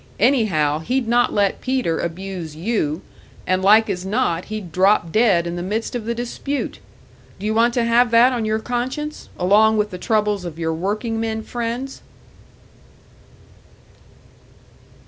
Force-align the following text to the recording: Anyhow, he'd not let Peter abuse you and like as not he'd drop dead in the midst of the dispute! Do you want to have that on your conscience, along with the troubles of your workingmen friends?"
Anyhow, 0.19 0.79
he'd 0.79 1.07
not 1.07 1.31
let 1.31 1.61
Peter 1.61 1.99
abuse 1.99 2.55
you 2.55 3.03
and 3.45 3.61
like 3.61 3.87
as 3.87 4.03
not 4.03 4.45
he'd 4.45 4.71
drop 4.71 5.11
dead 5.11 5.45
in 5.45 5.57
the 5.57 5.61
midst 5.61 5.93
of 5.93 6.05
the 6.05 6.15
dispute! 6.15 6.79
Do 7.37 7.45
you 7.45 7.53
want 7.53 7.75
to 7.75 7.83
have 7.83 8.09
that 8.09 8.33
on 8.33 8.43
your 8.43 8.57
conscience, 8.57 9.29
along 9.37 9.77
with 9.77 9.91
the 9.91 9.99
troubles 9.99 10.43
of 10.43 10.57
your 10.57 10.73
workingmen 10.73 11.43
friends?" 11.43 12.01